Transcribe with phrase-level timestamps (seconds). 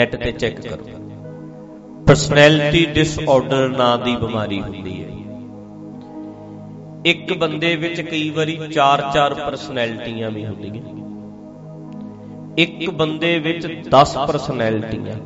[0.00, 0.84] Net ਤੇ check ਕਰੋ।
[2.06, 5.08] Personality disorder ਨਾਂ ਦੀ ਬਿਮਾਰੀ ਹੁੰਦੀ ਹੈ।
[7.06, 10.84] ਇੱਕ ਬੰਦੇ ਵਿੱਚ ਕਈ ਵਾਰੀ 4-4 ਪਰਸਨੈਲਿਟੀਆਂ ਵੀ ਹੁੰਦੀਆਂ।
[12.58, 15.16] ਇੱਕ ਬੰਦੇ ਵਿੱਚ 10 ਪਰਸਨੈਲਿਟੀਆਂ।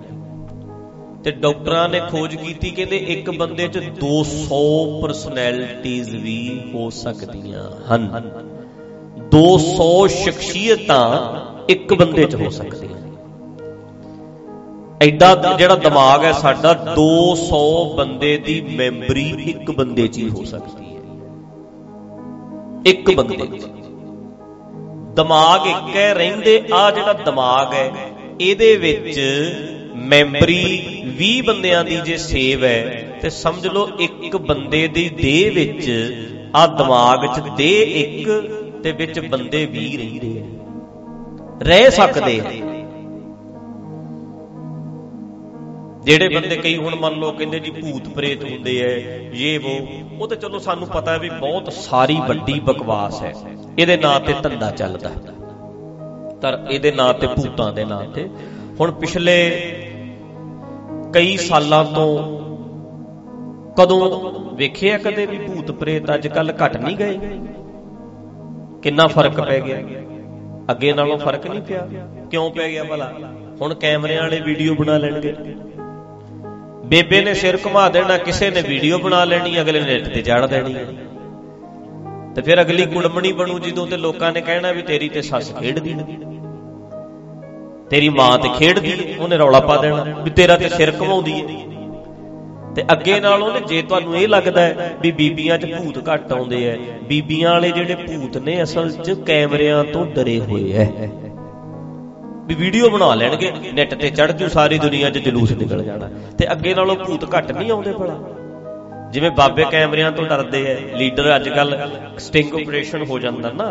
[1.24, 8.22] ਤੇ ਡਾਕਟਰਾਂ ਨੇ ਖੋਜ ਕੀਤੀ ਕਹਿੰਦੇ ਇੱਕ ਬੰਦੇ 'ਚ 200 ਪਰਸਨੈਲਿਟੀਆਂ ਵੀ ਹੋ ਸਕਦੀਆਂ ਹਨ।
[9.30, 13.03] 200 ਸ਼ਖਸੀਅਤਾਂ ਇੱਕ ਬੰਦੇ 'ਚ ਹੋ ਸਕਦੀਆਂ।
[15.04, 17.60] ਐਡਾ ਜਿਹੜਾ ਦਿਮਾਗ ਹੈ ਸਾਡਾ 200
[17.96, 21.00] ਬੰਦੇ ਦੀ ਮੈਮਰੀ ਇੱਕ ਬੰਦੇ 'ਚ ਹੀ ਹੋ ਸਕਦੀ ਹੈ।
[22.84, 23.64] ਇੱਕ ਬੰਦੇ 'ਚ।
[25.16, 27.90] ਦਿਮਾਗ ਇੱਕ ਹੈ ਰਹਿੰਦੇ ਆ ਜਿਹੜਾ ਦਿਮਾਗ ਹੈ
[28.40, 29.20] ਇਹਦੇ ਵਿੱਚ
[30.04, 30.62] ਮੈਮਰੀ
[31.18, 32.80] 20 ਬੰਦਿਆਂ ਦੀ ਜੇ ਸੇਵ ਹੈ
[33.22, 35.90] ਤੇ ਸਮਝ ਲਓ ਇੱਕ ਬੰਦੇ ਦੀ ਦੇਹ ਵਿੱਚ
[36.54, 38.28] ਆ ਦਿਮਾਗ 'ਚ ਦੇਹ ਇੱਕ
[38.82, 40.44] ਤੇ ਵਿੱਚ ਬੰਦੇ 20 ਰਹਿੰਦੇ ਆ
[41.62, 42.73] ਰਹਿ ਸਕਦੇ ਆ
[46.04, 48.90] ਜਿਹੜੇ ਬੰਦੇ ਕਈ ਹੁਣ ਮੰਨ ਲਓ ਕਹਿੰਦੇ ਜੀ ਭੂਤ ਪ੍ਰੇਤ ਹੁੰਦੇ ਐ
[49.34, 53.32] ਇਹ ਉਹ ਉਹ ਤੇ ਚਲੋ ਸਾਨੂੰ ਪਤਾ ਹੈ ਵੀ ਬਹੁਤ ਸਾਰੀ ਵੱਡੀ ਬਕਵਾਸ ਹੈ
[53.78, 55.10] ਇਹਦੇ ਨਾਂ ਤੇ ਧੰਦਾ ਚੱਲਦਾ।
[56.40, 58.28] ਤਰ ਇਹਦੇ ਨਾਂ ਤੇ ਭੂਤਾਂ ਦੇ ਨਾਂ ਤੇ।
[58.80, 59.36] ਹੁਣ ਪਿਛਲੇ
[61.14, 62.10] ਕਈ ਸਾਲਾਂ ਤੋਂ
[63.78, 67.18] ਕਦੋਂ ਵੇਖਿਆ ਕਦੇ ਵੀ ਭੂਤ ਪ੍ਰੇਤ ਅੱਜ ਕੱਲ ਘਟ ਨਹੀਂ ਗਏ?
[68.82, 69.78] ਕਿੰਨਾ ਫ਼ਰਕ ਪੈ ਗਿਆ?
[70.70, 71.88] ਅੱਗੇ ਨਾਲੋਂ ਫ਼ਰਕ ਨਹੀਂ ਪਿਆ?
[72.30, 73.12] ਕਿਉਂ ਪੈ ਗਿਆ ਭਲਾ?
[73.60, 75.34] ਹੁਣ ਕੈਮਰਿਆਂ ਵਾਲੇ ਵੀਡੀਓ ਬਣਾ ਲੈਣਗੇ।
[76.84, 80.46] ਬੇਬੇ ਨੇ ਸਿਰ ਘੁਮਾ ਦੇਣਾ, ਕਿਸੇ ਨੇ ਵੀਡੀਓ ਬਣਾ ਲੈਣੀ, ਅਗਲੇ ਨੇ ਨੈਟ ਤੇ ਚਾੜ
[80.46, 80.74] ਦੇਣੀ
[82.36, 85.94] ਤੇ ਫਿਰ ਅਗਲੀ ਕੁੜਮਣੀ ਬਣੂ ਜਦੋਂ ਤੇ ਲੋਕਾਂ ਨੇ ਕਹਿਣਾ ਵੀ ਤੇਰੀ ਤੇ ਸੱਸ ਖੇਡਦੀ
[87.90, 91.62] ਤੇਰੀ ਮਾਂ ਤੇ ਖੇਡਦੀ ਉਹਨੇ ਰੌਲਾ ਪਾ ਦੇਣਾ ਵੀ ਤੇਰਾ ਤੇ ਸਿਰ ਘਮਾਉਂਦੀ ਹੈ
[92.74, 96.64] ਤੇ ਅੱਗੇ ਨਾਲ ਉਹਨੇ ਜੇ ਤੁਹਾਨੂੰ ਇਹ ਲੱਗਦਾ ਹੈ ਵੀ ਬੀਬੀਆਂ 'ਚ ਭੂਤ ਘੱਟ ਆਉਂਦੇ
[96.70, 96.76] ਐ
[97.08, 100.86] ਬੀਬੀਆਂ ਵਾਲੇ ਜਿਹੜੇ ਭੂਤ ਨੇ ਅਸਲ 'ਚ ਕੈਮਰਿਆਂ ਤੋਂ ਡਰੇ ਹੋਏ ਐ
[102.46, 106.50] ਵੀ ਵੀਡੀਓ ਬਣਾ ਲੈਣਗੇ ਨੈਟ ਤੇ ਚੜ ਜੂ, ਸਾਰੀ ਦੁਨੀਆ 'ਚ ਜਲੂਸ ਨਿਕਲ ਜਾਣਾ। ਤੇ
[106.52, 108.16] ਅੱਗੇ ਨਾਲੋਂ ਭੂਤ ਘੱਟ ਨਹੀਂ ਆਉਂਦੇ ਭਲਾ।
[109.12, 111.76] ਜਿਵੇਂ ਬਾਬੇ ਕੈਮਰਿਆਂ ਤੋਂ ਡਰਦੇ ਐ, ਲੀਡਰ ਅੱਜ ਕੱਲ
[112.18, 113.68] ਸਟਿੰਗ ਆਪਰੇਸ਼ਨ ਹੋ ਜਾਂਦਾ ਨਾ।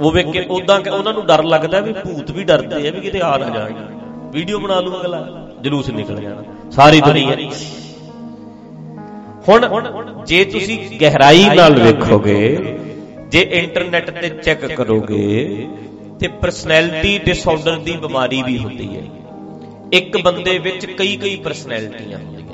[0.00, 3.20] ਉਹ ਵੇਖ ਕੇ ਉਦਾਂ ਉਹਨਾਂ ਨੂੰ ਡਰ ਲੱਗਦਾ ਵੀ ਭੂਤ ਵੀ ਡਰਦੇ ਆ ਵੀ ਕਿਤੇ
[3.22, 3.72] ਆ ਨਾ ਜਾਣ।
[4.32, 7.36] ਵੀਡੀਓ ਬਣਾ ਲੂ ਅਗਲਾ, ਜਲੂਸ ਨਿਕਲ ਜਾਣਾ। ਸਾਰੀ ਦੁਨੀਆ।
[9.48, 12.40] ਹੁਣ ਜੇ ਤੁਸੀਂ ਗਹਿਰਾਈ ਨਾਲ ਵੇਖੋਗੇ,
[13.28, 15.66] ਜੇ ਇੰਟਰਨੈਟ ਤੇ ਚੈੱਕ ਕਰੋਗੇ
[16.20, 19.02] ਤੇ ਪਰਸਨੈਲਿਟੀ ਡਿਸਆਰਡਰ ਦੀ ਬਿਮਾਰੀ ਵੀ ਹੁੰਦੀ ਹੈ।
[19.92, 22.46] ਇੱਕ ਬੰਦੇ ਵਿੱਚ ਕਈ ਕਈ ਪਰਸਨੈਲਿਟੀਆਂ ਹੁੰਦੀਆਂ।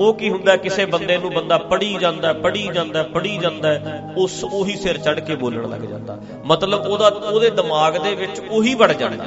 [0.00, 3.80] ਉਹ ਕੀ ਹੁੰਦਾ, ਕਿਸੇ ਬੰਦੇ ਨੂੰ ਬੰਦਾ ਪੜੀ ਜਾਂਦਾ ਪੜੀ ਜਾਂਦਾ ਪੜੀ ਜਾਂਦਾ,
[4.16, 8.74] ਉਸ ਉਹੀ ਸਿਰ ਚੜ ਕੇ ਬੋਲਣ ਲੱਗ ਜਾਂਦਾ। ਮਤਲਬ ਉਹਦਾ, ਉਹਦੇ ਦਿਮਾਗ ਦੇ ਵਿੱਚ ਉਹੀ
[8.74, 9.24] ਵੜ ਜਾਂਦਾ।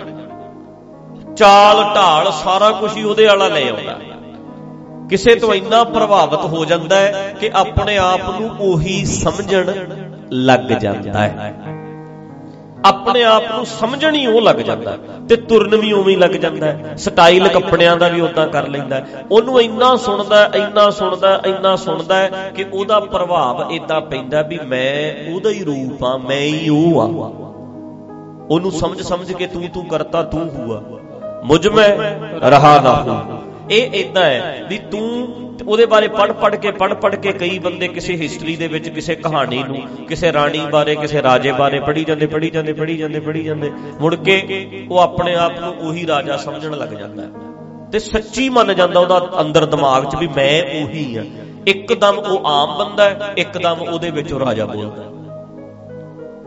[1.35, 3.99] ਚਾਲ ਢਾਲ ਸਾਰਾ ਕੁਝ ਹੀ ਉਹਦੇ ਵਾਲਾ ਲੈ ਆਉਂਦਾ।
[5.09, 9.71] ਕਿਸੇ ਤੋਂ ਇੰਨਾ ਪ੍ਰਭਾਵਿਤ ਹੋ ਜਾਂਦਾ ਹੈ ਕਿ ਆਪਣੇ ਆਪ ਨੂੰ ਉਹੀ ਸਮਝਣ
[10.31, 11.55] ਲੱਗ ਜਾਂਦਾ ਹੈ।
[12.85, 14.97] ਆਪਣੇ ਆਪ ਨੂੰ ਸਮਝਣ ਹੀ ਉਹ ਲੱਗ ਜਾਂਦਾ
[15.29, 19.61] ਤੇ ਤੁਰਨ ਵੀ ਉਵੇਂ ਹੀ ਲੱਗ ਜਾਂਦਾ ਸਟਾਈਲ ਕੱਪੜਿਆਂ ਦਾ ਵੀ ਉਦਾਂ ਕਰ ਲੈਂਦਾ ਉਹਨੂੰ
[19.61, 25.63] ਇੰਨਾ ਸੁਣਦਾ ਇੰਨਾ ਸੁਣਦਾ ਇੰਨਾ ਸੁਣਦਾ ਕਿ ਉਹਦਾ ਪ੍ਰਭਾਵ ਇਦਾਂ ਪੈਂਦਾ ਵੀ ਮੈਂ ਉਹਦਾ ਹੀ
[25.63, 27.05] ਰੂਪ ਆ ਮੈਂ ਹੀ ਉਹ ਆ
[28.49, 30.81] ਉਹਨੂੰ ਸਮਝ ਸਮਝ ਕੇ ਤੂੰ ਤੂੰ ਕਰਤਾ, ਤੂੰ ਹੁਆ।
[31.43, 31.89] ਮੁਝ ਮੈਂ
[32.49, 37.15] ਰਹਾ ਨਾ ਹੂੰ। ਇਹ ਇਦਾਂ ਹੈ ਵੀ ਤੂੰ ਉਹਦੇ ਬਾਰੇ ਪੜ ਪੜ ਕੇ ਪੜ ਪੜ
[37.15, 41.51] ਕੇ ਕਈ ਬੰਦੇ ਕਿਸੇ ਹਿਸਟਰੀ ਦੇ ਵਿੱਚ ਕਿਸੇ ਕਹਾਣੀ ਨੂੰ, ਕਿਸੇ ਰਾਣੀ ਬਾਰੇ, ਕਿਸੇ ਰਾਜੇ
[41.51, 45.73] ਬਾਰੇ ਪੜੀ ਜਾਂਦੇ ਪੜੀ ਜਾਂਦੇ ਪੜੀ ਜਾਂਦੇ ਪੜੀ ਜਾਂਦੇ, ਮੁੜ ਕੇ ਉਹ ਆਪਣੇ ਆਪ ਨੂੰ
[45.79, 47.23] ਉਹੀ ਰਾਜਾ ਸਮਝਣ ਲੱਗ ਜਾਂਦਾ
[47.91, 51.23] ਤੇ ਸੱਚੀ ਮੰਨ ਜਾਂਦਾ ਉਹਦਾ ਅੰਦਰ ਦਿਮਾਗ 'ਚ ਵੀ ਮੈਂ ਉਹੀ ਆ
[51.67, 55.09] ਇੱਕਦਮ ਉਹ ਆਮ ਬੰਦਾ ਹੈ, ਇੱਕਦਮ ਉਹਦੇ ਵਿੱਚ ਉਹ ਰਾਜਾ ਬੋਲਦਾ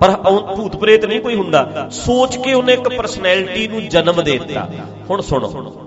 [0.00, 0.10] ਪਰ
[0.56, 4.68] ਭੂਤ ਪ੍ਰੇਤ ਨਹੀਂ ਕੋਈ ਹੁੰਦਾ। ਸੋਚ ਕੇ ਉਹਨੇ ਇੱਕ ਪਰਸਨੈਲਿਟੀ ਨੂੰ ਜਨਮ ਦੇ ਦਿੱਤਾ।
[5.10, 5.83] ਹੁਣ ਸੁਣੋ।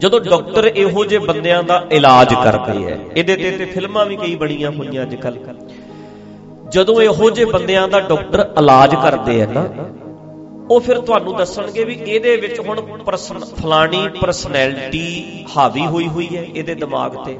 [0.00, 4.34] ਜਦੋਂ ਡਾਕਟਰ ਇਹੋ ਜਿਹੇ ਬੰਦਿਆਂ ਦਾ ਇਲਾਜ ਕਰਦੇ ਐ ਇਹਦੇ ਤੇ ਤੇ ਫਿਲਮਾਂ ਵੀ ਕਈ
[4.36, 5.38] ਬਣੀਆਂ ਹੋਈਆਂ ਅੱਜ ਕੱਲ
[6.68, 9.64] ਜਦੋਂ ਇਹੋ ਜਿਹੇ ਬੰਦਿਆਂ ਦਾ ਡਾਕਟਰ ਇਲਾਜ ਕਰਦੇ ਐ ਨਾ,
[10.70, 12.80] ਉਹ ਫਿਰ ਤੁਹਾਨੂੰ ਦੱਸਣਗੇ ਵੀ ਇਹਦੇ ਵਿੱਚ ਹੁਣ
[13.56, 17.36] ਫਲਾਣੀ ਪਰਸਨੈਲਿਟੀ ਹਾਵੀ ਹੋਈ ਹੋਈ ਹੈ ਇਹਦੇ ਦਿਮਾਗ ਤੇ।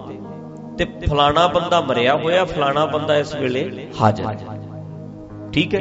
[0.78, 4.36] ਤੇ ਫਲਾਣਾ ਬੰਦਾ ਮਰਿਆ ਹੋਇਆ, ਫਲਾਣਾ ਬੰਦਾ ਇਸ ਵੇਲੇ ਹਾਜ਼ਰ
[5.52, 5.80] ਠੀਕ ਹੈ?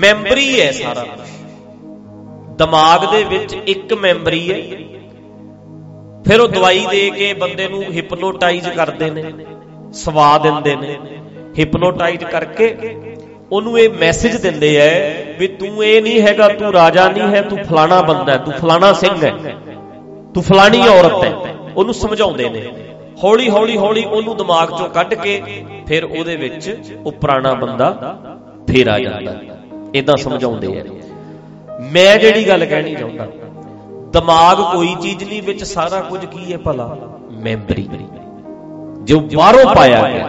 [0.00, 1.04] ਮੈਮਰੀ ਹੈ ਸਾਰਾ
[2.58, 4.60] ਦਿਮਾਗ ਦੇ ਵਿੱਚ ਇੱਕ ਮੈਮਰੀ ਹੈ
[6.28, 9.22] ਫਿਰ ਉਹ ਦਵਾਈ ਦੇ ਕੇ ਬੰਦੇ ਨੂੰ ਹਿਪਨੋਟਾਈਜ਼ ਕਰਦੇ ਨੇ,
[9.96, 10.96] ਸਵਾ ਦਿੰਦੇ ਨੇ।
[11.58, 12.74] ਹਿਪਨੋਟਾਈਜ਼ ਕਰਕੇ
[13.52, 14.90] ਉਹਨੂੰ ਇਹ ਮੈਸੇਜ ਦਿੰਦੇ ਐ
[15.38, 18.92] ਵੀ ਤੂੰ ਇਹ ਨਹੀਂ ਹੈਗਾ, ਤੂੰ ਰਾਜਾ ਨਹੀਂ ਹੈ, ਤੂੰ ਫਲਾਣਾ ਬੰਦਾ ਹੈ ਤੂੰ ਫਲਾਣਾ
[18.94, 19.32] ਸਿੰਘ ਹੈ
[20.34, 21.32] ਤੂੰ ਫਲਾਣੀ ਔਰਤ ਹੈ
[21.76, 22.62] ਉਹਨੂੰ ਸਮਝਾਉਂਦੇ ਨੇ।
[23.24, 25.40] ਹੌਲੀ ਹੌਲੀ ਹੌਲੀ ਉਹਨੂੰ ਦਿਮਾਗ ਚੋਂ ਕੱਢ ਕੇ
[25.88, 27.90] ਫਿਰ ਉਹਦੇ ਵਿੱਚ ਉਹ ਪੁਰਾਣਾ ਬੰਦਾ
[28.68, 29.34] ਫੇਰ ਆ ਜਾਂਦਾ।
[29.94, 30.84] ਇਦਾਂ ਸਮਝਾਉਂਦੇ ਆ
[31.92, 33.26] ਮੈਂ ਜਿਹੜੀ ਗੱਲ ਕਹਿਣੀ ਚਾਹੁੰਦਾ
[34.12, 36.88] ਦਿਮਾਗ ਕੋਈ ਚੀਜ਼ ਨਹੀਂ, ਵਿੱਚ ਸਾਰਾ ਕੁਝ ਕੀ ਹੈ ਭਲਾ?
[37.44, 37.88] ਮੈਮਰੀ।
[39.04, 40.28] ਜੋ ਬਾਹਰੋਂ ਪਾਇਆ ਗਿਆ,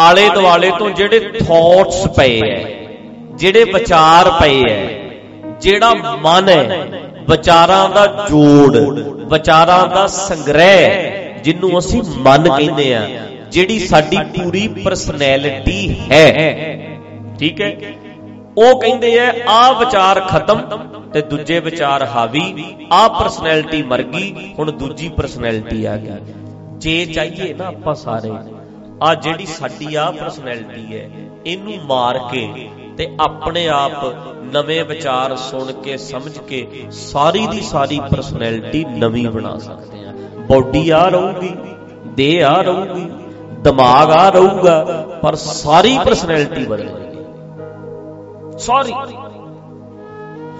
[0.00, 2.62] ਆਲੇ ਦੁਆਲੇ ਤੋਂ ਜਿਹੜੇ ਥਾਟਸ ਪਏ ਐ
[3.34, 4.82] ਜਿਹੜੇ ਵਿਚਾਰ ਪਏ ਐ
[5.60, 5.92] ਜਿਹੜਾ
[6.22, 6.86] ਮਨ ਹੈ,
[7.28, 8.76] ਵਿਚਾਰਾਂ ਦਾ ਜੋੜ,
[9.32, 13.06] ਵਿਚਾਰਾਂ ਦਾ ਸੰਗ੍ਰਹਿ ਜਿਹਨੂੰ ਅਸੀਂ ਮਨ ਕਹਿੰਦੇ ਆ
[13.52, 16.26] ਜਿਹੜੀ ਸਾਡੀ ਪੂਰੀ ਪਰਸਨੈਲਿਟੀ ਹੈ।
[17.38, 17.70] ਠੀਕ ਹੈ?
[18.58, 20.60] ਉਹ ਕਹਿੰਦੇ ਆ ਆ ਵਿਚਾਰ ਖਤਮ
[21.12, 26.34] ਤੇ ਦੂਜੇ ਵਿਚਾਰ ਹਾਵੀ। ਆ ਪਰਸਨੈਲਿਟੀ ਮਰ ਗਈ, ਹੁਣ ਦੂਜੀ ਪਰਸਨੈਲਿਟੀ ਆ ਗਈ।
[26.78, 28.30] ਜੇ ਚਾਹੀਏ ਨਾ ਆਪਾਂ ਸਾਰੇ,
[29.02, 31.08] ਆ ਜਿਹੜੀ ਸਾਡੀ ਆ ਪਰਸਨੈਲਿਟੀ ਹੈ,
[31.46, 32.48] ਇਹਨੂੰ ਮਾਰ ਕੇ
[32.98, 34.04] ਤੇ ਆਪਣੇ ਆਪ
[34.52, 40.12] ਨਵੇਂ ਵਿਚਾਰ ਸੁਣ ਕੇ, ਸਮਝ ਕੇ ਸਾਰੀ ਦੀ ਸਾਰੀ ਪਰਸਨੈਲਿਟੀ ਨਵੀਂ ਬਣਾ ਸਕਦੇ ਆ।
[40.48, 41.54] ਬਾਡੀ ਆ ਰਹੂਗੀ,
[42.14, 43.08] ਦੇਹ ਆ ਰਹੂਗੀ,
[43.62, 44.82] ਦਿਮਾਗ ਆ ਰਹੂਗਾ,
[45.22, 47.03] ਪਰ ਸਾਰੀ ਪਰਸਨੈਲਿਟੀ ਬਦਲ ਜਾਏਗੀ
[48.58, 48.92] ਸਾਰੀ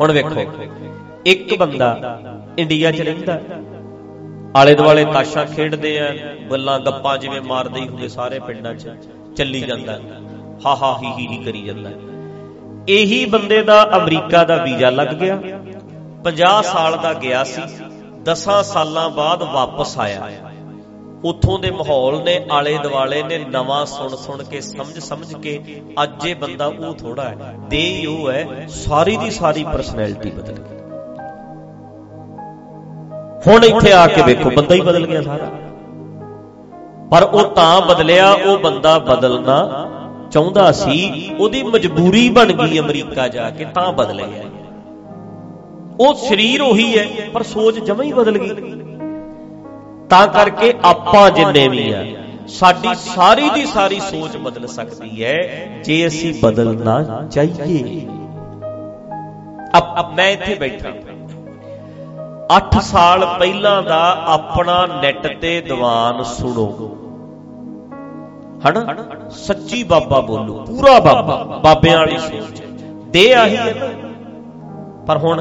[0.00, 0.40] ਹੁਣ ਵੇਖੋ,
[1.26, 2.18] ਇੱਕ ਬੰਦਾ
[2.58, 3.38] ਇੰਡੀਆ 'ਚ ਰਹਿੰਦਾ
[4.56, 6.08] ਆਲੇ ਦੁਆਲੇ ਤਾਸ਼ਾਂ ਖੇਡਦੇ ਆ
[6.50, 8.96] ਗੱਲਾਂ ਗੱਪਾਂ ਜਿਵੇਂ ਮਾਰਦੇ ਹੀ ਹੁੰਦੇ ਸਾਰੇ ਪਿੰਡਾਂ 'ਚ,
[9.36, 9.98] ਚੱਲੀ ਜਾਂਦਾ
[10.66, 11.90] ਹਾ ਹਾ ਹੀ ਹੀ ਹੀ ਕਰੀ ਜਾਂਦਾ।
[12.88, 15.38] ਇਹੀ ਬੰਦੇ ਦਾ ਅਮਰੀਕਾ ਦਾ ਵੀਜ਼ਾ ਲੱਗ ਗਿਆ
[16.24, 17.62] 50 ਸਾਲ ਦਾ ਗਿਆ ਸੀ
[18.24, 20.28] 10 ਸਾਲਾਂ ਬਾਅਦ ਵਾਪਸ ਆਇਆ।
[21.24, 26.26] ਉੱਥੋਂ ਦੇ ਮਾਹੌਲ ਨੇ ਆਲੇ ਦਿਵਾਲੇ ਨੇ ਨਵਾਂ ਸੁਣ ਸੁਣ ਕੇ ਸਮਝ ਸਮਝ ਕੇ ਅੱਜ
[26.26, 30.78] ਇਹ ਬੰਦਾ ਉਹ ਥੋੜਾ ਹੈ। ਦੇ ਹੀ ਉਹ ਹੈ ਸਾਰੀ ਦੀ ਸਾਰੀ ਪਰਸਨੈਲਿਟੀ ਬਦਲ ਗਈ।
[33.46, 35.50] ਹੁਣ ਇੱਥੇ ਆ ਕੇ ਵੇਖੋ ਬੰਦਾ ਹੀ ਬਦਲ ਗਿਆ ਸਾਰਾ।
[37.10, 39.88] ਪਰ ਉਹ ਤਾਂ ਬਦਲਿਆ ਉਹ ਬੰਦਾ ਬਦਲਣਾ
[40.30, 44.42] ਚਾਹੁੰਦਾ ਸੀ ਉਹਦੀ ਮਜਬੂਰੀ ਬਣ ਗਈ ਅਮਰੀਕਾ ਜਾ ਕੇ ਤਾਂ ਬਦਲ ਗਿਆ।
[46.00, 48.83] ਉਹ ਸਰੀਰ ਉਹੀ ਹੈ ਪਰ ਸੋਚ ਜਮਾਂ ਹੀ ਬਦਲ ਗਈ।
[50.10, 52.04] ਤਾਂ ਕਰਕੇ ਆਪਾਂ ਜਿੰਨੇ ਵੀ ਆ,
[52.48, 55.36] ਸਾਡੀ ਸਾਰੀ ਦੀ ਸਾਰੀ ਸੋਚ ਬਦਲ ਸਕਦੀ ਹੈ
[55.84, 57.02] ਜੇ ਅਸੀਂ ਬਦਲਣਾ
[57.32, 58.06] ਚਾਹੀਏ।
[59.78, 60.90] ਅਬ ਮੈਂ ਇੱਥੇ ਬੈਠਾ।
[62.50, 66.66] 8 ਸਾਲ ਪਹਿਲਾਂ ਦਾ ਆਪਣਾ ਨੈਟ ਤੇ ਦੀਵਾਨ ਸੁਣੋ।
[68.64, 68.94] ਹਨਾ?
[69.30, 72.62] ਸੱਚੀ ਬਾਬਾ ਬੋਲੋ, ਪੂਰਾ ਬਾਬਾ, ਬਾਬਿਆਂ ਵਾਲੀ ਸੋਚ।
[73.08, 73.74] ਦੇ ਆਹੀ ਹੈ
[75.06, 75.40] ਪਰ ਹੁਣ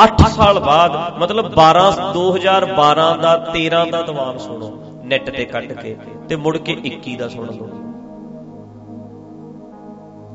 [0.00, 5.96] 8 ਸਾਲ ਬਾਅਦ, ਮਤਲਬ 12 2012 ਦਾ 13 ਦਾ ਦੀਵਾਨ ਸੁਣੋ ਨੈਟ ਤੇ ਕੱਢ ਕੇ
[6.28, 7.68] ਤੇ ਮੁੜ ਕੇ 21 ਦਾ ਸੁਣ ਲਓ।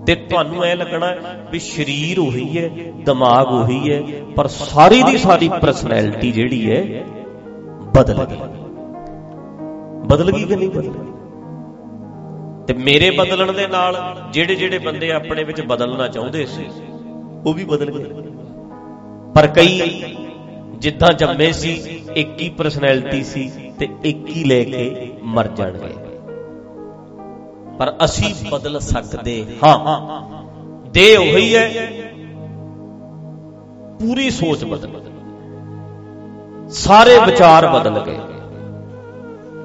[0.05, 1.15] ਤੇ ਤੁਹਾਨੂੰ ਐ ਲੱਗਣਾ
[1.51, 2.69] ਵੀ ਸਰੀਰ ਉਹੀ ਹੈ,
[3.05, 4.03] ਦਿਮਾਗ ਉਹੀ ਹੈ,
[4.35, 7.03] ਪਰ ਸਾਰੀ ਦੀ ਸਾਰੀ ਪਰਸਨੈਲਿਟੀ ਜਿਹੜੀ ਹੈ,
[7.95, 8.37] ਬਦਲ ਗਈ।
[10.07, 11.11] ਬਦਲ ਗਈ ਕਿ ਨਹੀਂ ਬਦਲ ਗਈ?
[12.67, 16.69] ਤੇ ਮੇਰੇ ਬਦਲਣ ਦੇ ਨਾਲ ਜਿਹੜੇ ਜਿਹੜੇ ਬੰਦੇ ਆਪਣੇ ਵਿੱਚ ਬਦਲਣਾ ਚਾਹੁੰਦੇ ਸੀ,
[17.45, 18.26] ਉਹ ਵੀ ਬਦਲ ਗਏ।
[19.37, 20.03] ਪਰ ਕਈ
[20.77, 25.93] ਜਿੱਦਾਂ ਜੰਮੇ ਸੀ, ਇੱਕ ਹੀ ਪਰਸਨੈਲਿਟੀ ਸੀ ਤੇ ਇੱਕ ਹੀ ਲੈ ਕੇ ਮਰ ਜਾਣਗੇ।
[27.79, 30.21] ਪਰ ਅਸੀਂ ਬਦਲ ਸਕਦੇ ਹਾਂ।
[30.89, 31.69] ਦੇ ਉਹੀ ਹੈ।
[33.99, 35.01] ਪੂਰੀ ਸੋਚ ਬਦਲ।
[36.69, 38.17] ਸਾਰੇ ਵਿਚਾਰ ਬਦਲ ਗਏ।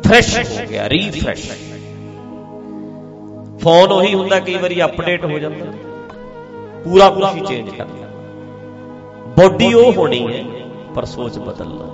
[0.08, 1.50] ਫਰੈਸ਼ ਹੋ ਗਿਆ ਰੀਫਰੈਸ਼
[3.58, 5.66] ਫੋਨ ਉਹੀ ਹੁੰਦਾ, ਕਈ ਵਾਰੀ ਅਪਡੇਟ ਹੋ ਜਾਂਦਾ।
[6.84, 8.01] ਪੂਰਾ ਕੁਝ ਹੀ ਚੇਂਜ ਕਰਦਾ
[9.36, 10.44] ਬੋਡੀ ਉਹ ਹੋਣੀ ਹੈ,
[10.94, 11.86] ਪਰ ਸੋਚ ਬਦਲਣਾ।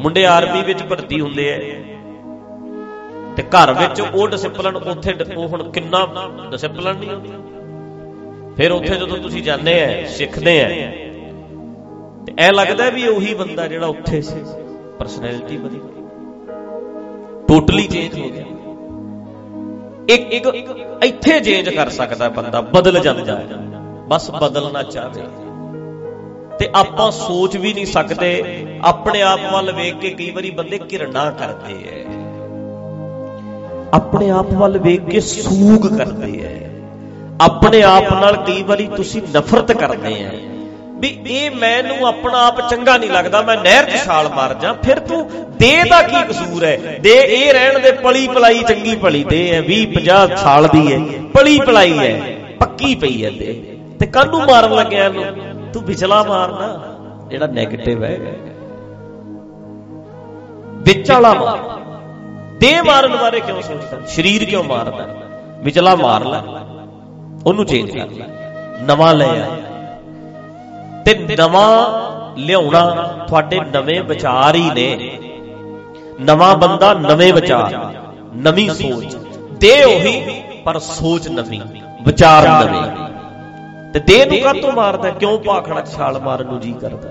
[0.00, 1.58] ਮੁੰਡੇ ਆਰਮੀ ਵਿੱਚ ਭਰਤੀ ਹੁੰਦੇ ਐ
[3.36, 6.06] ਤੇ ਘਰ ਵਿੱਚ ਉਹ ਡਿਸਪਲਨ ਉੱਥੇ ਉਹ ਹੁਣ ਕਿੰਨਾ
[6.50, 10.68] ਡਿਸਪਲਨ ਨਹੀਂ ਹੁੰਦਾ। ਫਿਰ ਉੱਥੇ ਜਦੋਂ ਤੁਸੀਂ ਜਾਂਦੇ ਆ ਸਿੱਖਦੇ ਆ
[12.26, 14.42] ਤੇ ਐ ਲੱਗਦਾ ਵੀ ਉਹੀ ਬੰਦਾ ਜਿਹੜਾ ਉੱਥੇ ਸੀ
[14.98, 16.06] ਪਰਸਨੈਲਿਟੀ ਬਦਲ ਗਈ
[17.48, 18.44] ਟੋਟਲੀ ਚੇਂਜ ਹੋ ਗਿਆ।
[20.08, 20.46] ਇੱਕ ਇੱਕ
[21.04, 23.46] ਇੱਥੇ ਚੇਂਜ ਕਰ ਸਕਦਾ ਬੰਦਾ, ਬਦਲ ਜਾਂਦਾ। ਹੈ
[24.08, 25.20] ਬਸ ਬਦਲਣਾ ਚਾਹਦੇ
[26.58, 31.30] ਤੇ ਆਪਾਂ ਸੋਚ ਵੀ ਨਹੀਂ ਸਕਦੇ। ਆਪਣੇ ਆਪ ਵੱਲ ਵੇਖ ਕੇ ਕਈ ਵਾਰੀ ਬੰਦੇ ਘਿਰਣਾ
[31.30, 32.04] ਕਰਦੇ ਐ।
[33.94, 36.56] ਆਪਣੇ ਆਪ ਵੱਲ ਵੇਖ ਕੇ ਸੂਗ ਕਰਦੇ ਐ।
[37.40, 40.30] ਆਪਣੇ ਆਪ ਨਾਲ ਕਈ ਵਾਰੀ ਤੁਸੀਂ ਨਫ਼ਰਤ ਕਰਦੇ ਐ।
[41.00, 44.98] ਵੀ ਇਹ ਮੈਨੂੰ ਆਪਣਾ ਆਪ ਚੰਗਾ ਨਹੀਂ ਲੱਗਦਾ, ਮੈਂ ਨਹਿਰ 'ਚ ਛਾਲ ਮਾਰ ਜਾ, ਫਿਰ
[44.98, 49.50] ਤੂੰ ਦੇ ਦਾ ਕੀ ਕਸੂਰ ਹੈ ਦੇ ਇਹ ਰਹਿਣ ਦੇ ਪਲੀ ਪਲਾਈ ਚੰਗੀ ਭਲੀ ਦੇ
[49.50, 50.98] ਹੈ 20 50 ਸਾਲ ਦੀ ਹੈ
[51.34, 55.24] ਪਲੀ ਪਲਾਈ ਹੈ ਪੱਕੀ ਪਈ ਹੈ ਦੇ। ਤੇ ਕਾਹਨੂੰ ਮਾਰਨ ਲੱਗਿਆ ਇਹਨੂੰ?
[55.72, 56.96] ਤੂੰ ਵਿਚਲਾ ਮਾਰਨਾ
[57.30, 58.18] ਜਿਹੜਾ 네ਗੇਟਿਵ ਹੈ।
[60.74, 61.58] ਵਿੱਚ ਵਾਲਾ ਮਾਰ।
[62.60, 64.06] ਦੇ ਮਾਰਨ ਬਾਰੇ ਕਿਉਂ ਸੋਚਦਾ?
[64.06, 65.08] ਸਰੀਰ ਕਿਉਂ ਮਾਰਦਾ?
[65.58, 66.38] ਵਿਚਲਾ ਮਾਰ ਲੈ।
[67.46, 68.24] ਉਹਨੂੰ ਚੇਂਜ ਕਰ ਲੈ।
[68.82, 69.56] ਨਵਾਂ ਲੈ ਆ।
[71.04, 71.88] ਤੇ ਨਵਾਂ
[72.38, 75.18] ਲਿਆਉਣਾ ਤੁਹਾਡੇ ਨਵੇਂ ਵਿਚਾਰ ਹੀ ਨੇ।
[76.20, 77.94] ਨਵਾਂ ਬੰਦਾ ਨਵੇਂ ਵਿਚਾਰ,
[78.36, 79.16] ਨਵੀਂ ਸੋਚ।
[79.52, 81.60] ਦੇ ਉਹੀ, ਪਰ ਸੋਚ ਨਵੀਂ,
[82.02, 83.08] ਵਿਚਾਰ ਨਵੇਂ।
[83.94, 85.10] ਤੇ ਦੇਹ ਨੂੰ ਕਾਹਤੋਂ ਮਾਰਦਾ?
[85.10, 87.08] ਕਿਉਂ ਪਾਖੜਾ ਛਾਲ ਮਾਰਨ ਨੂੰ ਜੀ ਕਰਦਾ?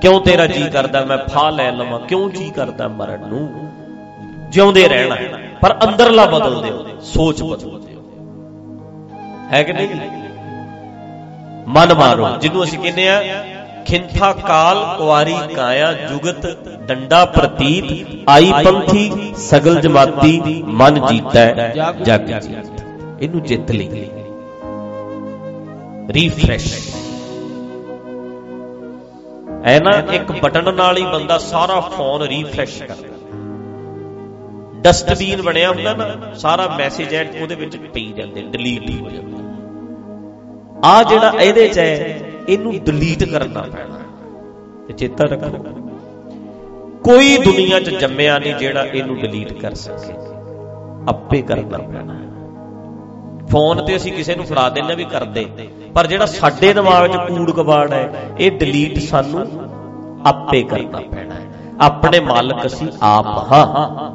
[0.00, 1.04] ਕਿਉਂ ਤੇਰਾ ਜੀ ਕਰਦਾ?
[1.04, 3.70] ਮੈਂ ਫਾਹ ਲੈ ਲਵਾਂ। ਕਿਉਂ ਜੀ ਕਰਦਾ ਮਰਨ ਨੂੰ?
[4.48, 5.16] ਜਿਉਂਦੇ ਰਹਿਣਾ।
[5.62, 8.02] ਪਰ ਅੰਦਰਲਾ ਬਦਲ ਦਿਓ। ਸੋਚ ਬਦਲ ਦਿਓ।
[9.52, 9.88] ਹੈ ਕਿ ਨਹੀਂ?
[11.66, 13.44] ਮਨ ਮਾਰੋ। ਜਿਹਨੂੰ ਅਸੀਂ ਕਹਿੰਦੇ ਆ,
[13.86, 21.68] ਖਿੰਥਾ ਕਾਲ ਕੁਵਾਰੀ ਕਾਇਆ ਜੁਗਤ ਡੰਡਾ ਪ੍ਰਤੀਤ, ਆਈ ਪੰਥੀ ਸਗਲ ਜਮਾਤੀ, ਮਨ ਜੀਤੈ,
[22.02, 22.50] ਜਗ ਜੀਤ।
[23.20, 24.06] ਇਹਨੂੰ ਜਿੱਤ ਲਈ।
[26.10, 26.96] ਰੀਫਰੈਸ਼
[29.64, 33.18] ਐ ਨਾ, ਇੱਕ ਬਟਨ ਨਾਲ ਹੀ ਬੰਦਾ ਸਾਰਾ ਫੋਨ ਰੀਫਰੈਸ਼ ਕਰਦਾ।
[34.80, 39.38] ਡਸਟਬੀਨ ਬਣਿਆ ਹੁੰਦਾ ਨਾ, ਸਾਰਾ ਮੈਸੇਜ ਐ ਉਹਦੇ ਵਿੱਚ ਪਈ ਜਾਂਦੇ ਡਿਲੀਟ ਹੋ ਜਾਂਦਾ।
[40.84, 44.00] ਆ ਜਿਹੜਾ ਇਹਦੇ ਚ ਹੈ, ਇਹਨੂੰ ਡਿਲੀਟ ਕਰਨਾ ਪੈਣਾ।
[44.86, 45.64] ਤੇ ਚੇਤਾ ਰੱਖੋ,
[47.04, 50.12] ਕੋਈ ਦੁਨੀਆ 'ਚ ਜੰਮਿਆ ਨਹੀਂ ਜਿਹੜਾ ਇਹਨੂੰ ਡਿਲੀਟ ਕਰ ਸਕੇ।
[51.08, 52.14] ਆਪੇ ਕਰਨਾ ਪੈਣਾ।
[53.50, 55.46] ਫੋਨ ਤੇ ਅਸੀਂ ਕਿਸੇ ਨੂੰ ਫੜਾ ਦਿੰਨੇ ਵੀ ਕਰਦੇ।
[55.94, 59.46] ਪਰ ਜਿਹੜਾ ਸਾਡੇ ਦਿਮਾਗ 'ਚ ਕੂੜ ਕਬਾੜ ਹੈ, ਇਹ ਡਿਲੀਟ ਸਾਨੂੰ
[60.26, 61.34] ਆਪੇ ਕਰਨਾ ਪੈਣਾ
[61.80, 64.10] ਆਪਣੇ ਮਾਲਕ ਅਸੀਂ ਆਪ ਹਾਂ।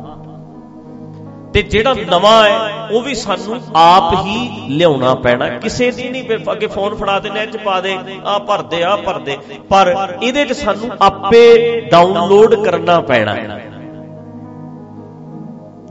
[1.53, 6.67] ਤੇ ਜਿਹੜਾ ਨਵਾਂ ਹੈ, ਉਹ ਵੀ ਸਾਨੂੰ ਆਪ ਹੀ ਲਿਆਉਣਾ ਪੈਣਾ ਕਿਸੇ ਦੀ ਨਹੀਂ ਅੱਗੇ
[6.67, 9.37] ਫੋਨ ਫੜਾ ਦੇ ਨੈਟ 'ਚ ਪਾ ਦੇ ਆ ਭਰਦੇ ਆ ਭਰਦੇ
[9.69, 11.45] ਪਰ ਇਹਦੇ 'ਚ ਸਾਨੂੰ ਆਪੇ
[11.91, 13.35] ਡਾਊਨਲੋਡ ਕਰਨਾ ਪੈਣਾ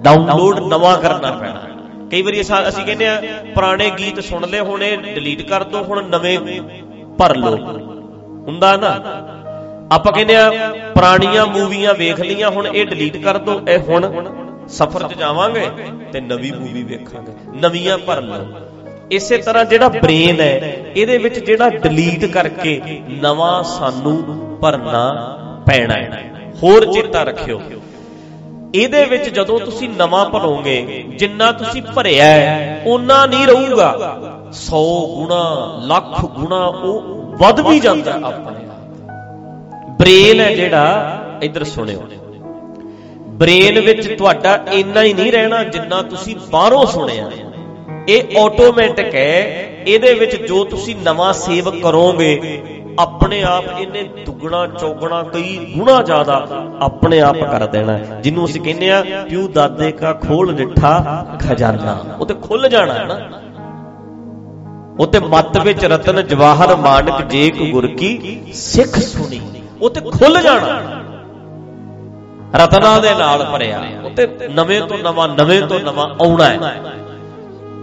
[0.02, 1.60] ਡਾਊਨਲੋਡ ਨਵਾਂ ਕਰਨਾ ਪੈਣਾ
[2.12, 3.22] ਕਈ ਵਾਰੀ ਅਸੀਂ ਕਹਿੰਦੇ ਆ,
[3.54, 6.38] ਪੁਰਾਣੇ ਗੀਤ ਸੁਣ ਲਏ ਹੁਣ ਇਹ ਡਿਲੀਟ ਕਰ ਦੋ, ਹੁਣ ਨਵੇਂ
[7.18, 7.56] ਭਰ ਲਓ।
[8.46, 8.90] ਹੁੰਦਾ ਨਾ?
[9.92, 10.50] ਆਪਾਂ ਕਹਿੰਦੇ ਆ,
[10.94, 14.34] ਪੁਰਾਣੀਆਂ ਮੂਵੀਆਂ ਵੇਖ ਲਈਆਂ, ਹੁਣ ਇਹ ਡਿਲੀਟ ਕਰ ਦੋ, ਇਹ ਹੁਣ
[14.68, 15.66] ਸਫ਼ਰ 'ਚ ਜਾਵਾਂਗੇ
[16.12, 18.46] ਤੇ ਨਵੀਂ ਮੂਵੀ ਵੇਖਾਂਗੇ। ਨਵੀਆਂ ਭਰ ਲਓ।
[19.10, 20.56] ਇਸੇ ਤਰ੍ਹਾਂ ਜਿਹੜਾ ਬ੍ਰੇਨ ਹੈ,
[20.96, 24.22] ਇਹਦੇ ਵਿੱਚ ਜਿਹੜਾ ਡਿਲੀਟ ਕਰਕੇ ਨਵਾਂ ਸਾਨੂੰ
[24.62, 25.04] ਭਰਨਾ
[25.66, 27.60] ਪੈਣਾ ਹੈ। ਹੋਰ ਚੇਤਾ ਰੱਖਿਓ।
[28.74, 34.18] ਇਹਦੇ ਵਿੱਚ ਜਦੋਂ ਤੁਸੀਂ ਨਵਾਂ ਭਰੋਗੇ ਜਿੰਨਾ ਤੁਸੀਂ ਭਰਿਆ ਹੈ ਉਨਾ ਨਹੀਂ ਰਹੂਗਾ।
[34.52, 37.02] 100 ਗੁਣਾ, ਲੱਖ ਗੁਣਾ, ਉਹ
[37.38, 42.02] ਵੱਧ ਵੀ ਜਾਂਦਾ ਆਪਣੇ ਆਪ। ਬ੍ਰੇਨ ਹੈ ਜਿਹੜਾ, ਇੱਧਰ ਸੁਣਿਓ।
[43.26, 47.30] ਬ੍ਰੇਨ ਵਿੱਚ ਤੁਹਾਡਾ ਇੰਨਾ ਹੀ ਨਹੀਂ ਰਹਿਣਾ ਜਿੰਨਾ ਤੁਸੀਂ ਬਾਹਰੋਂ ਸੁਣਿਆ।
[48.08, 49.40] ਇਹ ਆਟੋਮੈਟਿਕ ਹੈ।
[49.86, 52.62] ਇਹਦੇ ਵਿੱਚ ਜੋ ਤੁਸੀਂ ਨਵਾਂ ਸੇਵ ਕਰੋਗੇ
[52.98, 56.46] ਆਪਣੇ ਆਪ ਇਹਨੇ ਦੁੱਗਣਾ, ਚੌਗਣਾ, ਕਈ ਗੁਣਾ ਜ਼ਿਆਦਾ
[56.80, 62.26] ਆਪਣੇ ਆਪ ਕਰ ਦੇਣਾ। ਜਿਹਨੂੰ ਅਸੀਂ ਕਹਿੰਦੇ ਆ ਪਿਉ ਦਾਦੇ ਕਾ ਖੋਲ ਡਿੱਠਾ ਖਜ਼ਾਨਾ। ਉਹ
[62.26, 63.18] ਤੇ ਖੁੱਲ ਜਾਣਾ ਹੈ ਨਾ।
[65.00, 69.40] ਉਹ ਤੇ ਮੱਤ ਵਿੱਚ ਰਤਨ ਜਵਾਹਰ ਮਾਨਕ ਜੇਕ ਗੁਰ ਕੀ ਸਿੱਖ ਸੁਣੀ।
[69.82, 70.80] ਉਹ ਤੇ ਖੁੱਲ ਜਾਣਾ।
[72.64, 76.82] ਰਤਨਾ ਦੇ ਨਾਲ ਭਰਿਆ। ਉੱਤੇ ਨਵੇਂ ਤੋਂ ਨਵਾਂ, ਨਵੇਂ ਤੋਂ ਨਵਾਂ ਆਉਣਾ ਹੈ।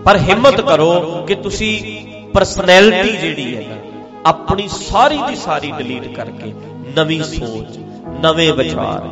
[0.05, 3.77] ਪਰ ਹਿੰਮਤ ਕਰੋ ਕਿ ਤੁਸੀਂ ਪਰਸਨੈਲਿਟੀ ਜਿਹੜੀ ਹੈ
[4.25, 6.53] ਆਪਣੀ ਸਾਰੀ ਦੀ ਸਾਰੀ ਡਿਲੀਟ ਕਰਕੇ
[6.97, 7.79] ਨਵੀਂ ਸੋਚ,
[8.21, 9.07] ਨਵੇਂ ਵਿਚਾਰ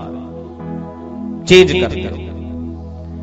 [1.45, 2.17] ਚੇਂਜ ਕਰ ਦਿਓ।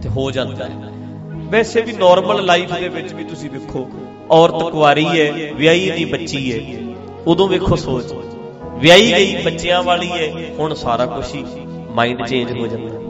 [0.02, 0.92] ਤੇ ਹੋ ਜਾਂਦਾ ਹੈ।
[1.34, 3.88] ਵੈਸੇ ਵੀ ਨਾਰਮਲ ਲਾਈਫ ਦੇ ਵਿੱਚ ਵੀ ਤੁਸੀਂ ਵੇਖੋ,
[4.30, 6.92] ਔਰਤ ਕੁਆਰੀ ਹੈ, ਵਿਆਹੀ ਦੀ ਬੱਚੀ ਹੈ,
[7.26, 8.04] ਉਦੋਂ ਵੇਖੋ ਸੋਚ।
[8.74, 11.44] ਵਿਆਹੀ ਗਈ, ਬੱਚਿਆਂ ਵਾਲੀ ਹੈ, ਹੁਣ ਸਾਰਾ ਕੁਝ ਹੀ
[11.90, 13.03] ਮਾਈਂਡ ਚੇਂਜ ਹੋ ਜਾਂਦਾ।